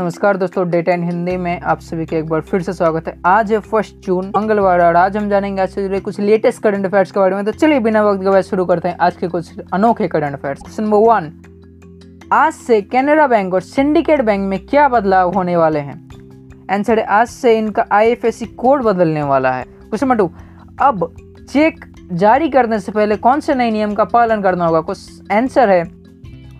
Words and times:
नमस्कार 0.00 0.36
दोस्तों, 0.36 0.70
डेटा 0.70 0.92
इन 0.92 1.02
हिंदी 1.04 1.36
में 1.36 1.60
आप 1.60 1.80
सभी 1.80 2.06
का 2.06 2.16
एक 2.16 2.26
बार 2.26 2.40
फिर 2.40 2.62
से 2.62 2.72
स्वागत 2.72 3.08
है। 3.08 3.20
आज 3.26 3.52
है 3.52 3.58
फ़र्स्ट 3.58 3.94
जून, 3.96 4.26
मंगलवार, 4.36 4.80
और 4.80 4.96
आज 4.96 5.16
हम 5.16 5.28
जानेंगे 5.28 5.62
आज 5.62 5.68
से 5.68 5.82
जुड़े 5.82 6.00
कुछ 6.00 6.20
लेटेस्ट 6.20 6.62
करंट 6.62 6.86
अफेयर्स 6.86 7.10
के 7.12 7.20
बारे 7.20 7.34
में। 7.34 7.44
तो 7.44 7.52
चलिए 7.52 7.80
बिना 7.80 8.02
वक्त 8.02 8.22
गवाए 8.22 8.42
शुरू 8.42 8.64
करते 8.64 8.88
हैं। 8.88 8.96
आज 9.00 9.16
के 9.16 9.28
कुछ 9.28 9.58
अनोखे 9.72 10.08
current 10.08 10.34
affairs 10.34 10.62
question 10.62 10.82
number 10.82 10.96
one 10.98 11.32
आज 12.32 12.52
से 12.52 12.80
कैनरा 12.82 13.26
बैंक 13.26 13.54
और 13.54 13.60
सिंडिकेट 13.60 14.20
बैंक 14.20 14.48
में 14.48 14.58
क्या 14.66 14.88
बदलाव 14.88 15.32
होने 15.32 15.56
वाले 15.56 15.78
हैं? 15.78 16.08
आंसर 16.70 16.98
है, 16.98 17.04
आज 17.04 17.28
से 17.28 17.58
इनका 17.58 17.86
आईएफएससी 17.92 18.46
कोड 18.46 18.82
बदलने 18.82 19.22
वाला 19.22 19.52
है। 19.52 19.64
क्वेश्चन 19.64 20.06
नंबर 20.06 20.16
टू 20.16 20.30
अब 20.80 21.14
चेक 21.50 21.84
जारी 22.12 22.48
करने 22.48 22.80
से 22.80 22.92
पहले 22.92 23.16
कौन 23.16 23.40
से 23.40 23.54
नए 23.54 23.70
नियम 23.70 23.94
का 23.94 24.04
पालन 24.04 24.42
करना 24.42 24.66
होगा? 24.66 24.80
कुछ 24.80 25.32
आंसर 25.32 25.70
है 25.70 25.97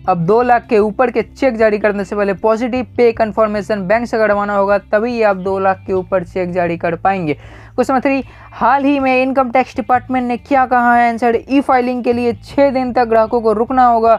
अब 0.09 0.17
दो 0.17 0.41
लाख 0.41 0.65
के 0.67 0.77
ऊपर 0.79 1.11
के 1.11 1.21
चेक 1.21 1.57
जारी 1.57 1.77
करने 1.79 2.03
से 2.05 2.15
पहले 2.15 2.33
पॉजिटिव 2.33 2.85
पे 2.97 3.11
कन्फर्मेशन 3.11 3.81
बैंक 3.87 4.07
से 4.07 4.17
करवाना 4.17 4.55
होगा, 4.55 4.77
तभी 4.77 5.21
आप 5.21 5.37
दो 5.37 5.57
लाख 5.59 5.83
के 5.87 5.93
ऊपर 5.93 6.23
चेक 6.23 6.51
जारी 6.51 6.77
कर 6.77 6.95
पाएँगे। 6.95 7.33
क्वेश्चन 7.33 7.93
नंबर 7.93 8.03
थ्री, 8.03 8.23
हाल 8.51 8.85
ही 8.85 8.99
में 8.99 9.21
इनकम 9.21 9.51
टैक्स 9.51 9.75
डिपार्टमेंट 9.75 10.27
ने 10.27 10.37
क्या 10.37 10.65
कहा 10.65 10.95
है? 10.95 11.09
आंसर 11.09 11.39
ई 11.49 11.61
फाइलिंग 11.61 12.03
के 12.03 12.13
लिए 12.13 12.33
छः 12.33 12.71
दिन 12.71 12.93
तक 12.93 13.05
ग्राहकों 13.05 13.41
को 13.41 13.53
रुकना 13.53 13.85
होगा, 13.85 14.15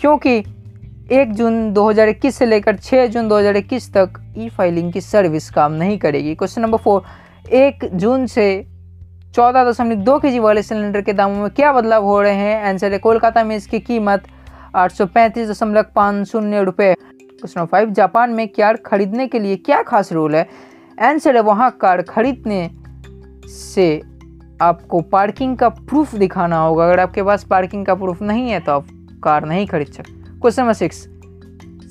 क्योंकि 0.00 0.36
एक 1.12 1.32
जून 1.32 1.72
2021 1.72 2.38
से 2.38 2.46
लेकर 2.46 2.76
6 2.76 3.06
जून 3.06 3.28
2021 3.28 3.92
तक 3.94 4.20
ई 4.38 4.48
फाइलिंग 4.48 4.92
की 4.92 5.00
सर्विस 5.00 5.48
काम 5.50 5.72
नहीं 5.72 5.98
करेगी। 5.98 6.34
क्वेश्चन 6.34 6.62
नंबर 6.62 6.78
फोर, 6.78 7.02
एक 7.52 7.88
जून 7.94 8.26
से 8.26 8.48
चौदह 9.34 9.64
दशमलव 9.64 10.02
दो 10.02 10.18
के 10.18 10.30
जी 10.30 10.38
वाले 10.38 10.62
सिलेंडर 10.62 11.00
के 11.00 11.12
दामों 11.12 11.42
में 11.42 11.50
क्या 11.50 11.72
बदलाव 11.72 12.04
हो 12.04 12.20
रहे 12.22 12.34
हैं? 12.34 12.62
आंसर 12.64 12.92
है, 12.92 12.98
कोलकाता 12.98 13.44
में 13.44 13.56
इसकी 13.56 13.80
कीमत 13.80 14.22
आठ 14.76 14.92
सौ 14.92 15.06
पैंतीस 15.06 15.48
दशमलव 15.50 16.24
शून्य 16.24 16.62
रुपये 16.64 16.94
क्वेश्चन 16.94 17.60
नंबर 17.60 17.70
फाइव 17.70 17.90
जापान 17.90 18.30
में 18.30 18.46
कार 18.48 18.76
खरीदने 18.76 19.26
के 19.28 19.38
लिए 19.38 19.56
क्या 19.56 19.80
खास 19.82 20.12
रूल 20.12 20.34
है? 20.34 20.46
आंसर 20.98 21.36
है 21.36 21.42
वहाँ 21.42 21.70
कार 21.80 22.02
खरीदने 22.02 22.70
से 23.48 24.00
आपको 24.62 25.00
पार्किंग 25.02 25.56
का 25.58 25.68
प्रूफ 25.68 26.14
दिखाना 26.14 26.58
होगा। 26.58 26.84
अगर 26.84 27.00
आपके 27.00 27.22
पास 27.22 27.44
पार्किंग 27.44 27.86
का 27.86 27.94
प्रूफ 27.94 28.22
नहीं 28.22 28.50
है 28.50 28.60
तो 28.60 28.72
आप 28.72 28.86
कार 29.24 29.44
नहीं 29.44 29.66
खरीद 29.66 29.86
सकते। 29.88 30.38
Question 30.40 30.62
number 30.62 30.74
six 30.74 31.06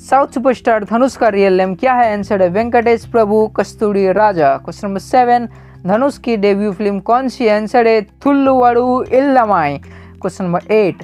south 0.09 0.27
superstar 0.27 0.83
Dhanush 0.83 1.15
का 1.17 1.29
रियल 1.29 1.57
नेम 1.57 1.75
क्या 1.75 1.93
है? 1.93 2.13
आंसर 2.13 2.41
है 2.41 2.49
Venkatesh 2.49 3.05
Prabhu 3.05 3.45
Kasthuri 3.57 4.11
Raja 4.13 4.55
question 4.57 4.87
number 4.87 4.99
seven 5.01 5.49
Dhanush 5.85 6.17
की 6.17 6.37
डेब्यू 6.37 6.71
फ़िल्म 6.73 6.99
कौन 7.01 7.27
सी 7.27 7.47
आंसर 7.47 7.87
है 7.87 8.01
Thulluvadho 8.25 9.01
Ilamai 9.03 9.77
question 9.77 10.43
number 10.43 10.71
eight 10.73 11.03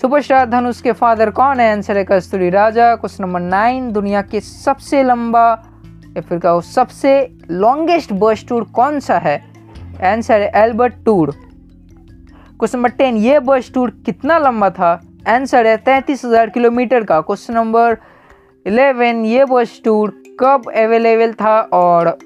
superstar 0.00 0.46
Dhanush 0.48 0.80
के 0.80 0.92
फादर 0.92 1.30
कौन 1.30 1.60
है? 1.60 1.72
आंसर 1.72 1.96
है 1.96 2.04
Kasthuri 2.04 2.48
Raja 2.50 2.94
question 2.96 3.24
number 3.24 3.40
nine 3.40 3.90
दुनिया 3.92 4.22
के 4.22 4.40
सबसे 4.40 5.02
लंबा, 5.02 5.42
या 6.16 6.20
फिर 6.20 6.38
कहो 6.38 6.60
सबसे 6.60 7.12
लॉन्गेस्ट 7.50 8.12
बस 8.12 8.44
टूर 8.48 8.64
कौन 8.74 9.00
सा 9.00 9.18
है? 9.18 9.36
आंसर 10.02 10.40
है 10.40 10.62
Albert 10.62 10.94
Tour 11.04 11.30
question 11.30 12.78
number 12.78 12.90
ten 12.96 13.16
ये 13.18 13.38
बस 13.40 13.70
टूर 13.74 13.90
कितना 14.06 14.38
लंबा 14.38 14.70
था? 14.70 14.92
आंसर 15.28 15.66
है 15.66 15.76
तैंतीस 15.76 16.24
हज़ार 16.24 16.50
किलोमीटर 16.50 17.04
का। 17.04 17.20
क्वेश्चन 17.20 17.54
नंबर 17.54 17.96
इलेवन 18.66 19.24
ये 19.26 19.44
बस 19.52 19.80
टूर 19.84 20.22
कब 20.40 20.70
अवेलेबल 20.76 21.32
था? 21.34 21.60
और 21.60 22.16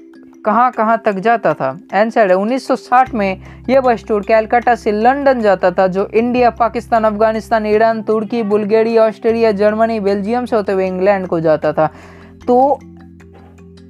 कहाँ 0.45 0.71
कहाँ 0.71 0.97
तक 1.05 1.19
जाता 1.19 1.53
था। 1.53 1.69
आंसर 1.93 2.31
है 2.31 2.35
1960 2.35 3.13
में 3.13 3.41
यह 3.69 3.81
बस 3.81 4.03
टूर 4.07 4.21
कैलकाटा 4.21 4.75
से 4.75 4.91
लंदन 4.91 5.41
जाता 5.41 5.71
था, 5.71 5.87
जो 5.87 6.07
इंडिया, 6.07 6.49
पाकिस्तान, 6.49 7.03
अफ़गानिस्तान, 7.03 7.65
ईरान, 7.65 8.01
तुर्की 8.01 8.43
बुल्गारिया 8.43 9.05
ऑस्ट्रेलिया, 9.05 9.51
जर्मनी, 9.51 9.99
बेल्जियम 9.99 10.45
से 10.45 10.55
होते 10.55 10.71
हुए 10.71 10.87
इंग्लैंड 10.87 11.27
को 11.27 11.39
जाता 11.39 11.73
था। 11.73 11.87
तो 12.47 12.79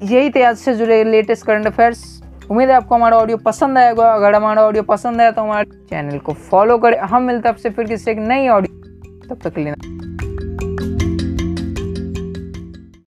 यही 0.04 0.30
थे 0.30 0.44
आज 0.44 0.58
से 0.58 0.76
जुड़े 0.76 1.04
लेटेस्ट 1.04 1.46
करंट 1.46 1.68
अफेयर्स। 1.68 2.04
उम्मीद 2.52 2.70
है 2.70 2.76
आपको 2.76 2.96
हमारा 2.96 3.18
ऑडियो 3.18 3.38
पसंद 3.38 3.78
आएगा 3.78 4.12
अगर 4.14 4.36
हमारा 4.36 4.64
ऑडियो 4.64 4.84
पसंद 4.84 5.22
आया 5.22 5.32
तो 5.32 5.42
हमारे 5.42 5.66
चैनल 5.90 6.18
को 6.18 6.34
फॉलो 6.50 6.78
करें। 6.78 6.98
हम 7.00 7.24
मिलते 7.24 7.48
हैं 7.48 7.56
आपसे 7.56 7.70
फिर 7.70 7.86
किसी 7.86 8.12
एक 8.12 8.18
नई 8.18 8.48
ऑडियो 8.48 9.36
तब 9.36 9.50
तक 9.50 9.58
लेना 9.58 10.05